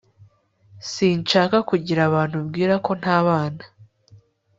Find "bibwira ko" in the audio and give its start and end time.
2.41-2.91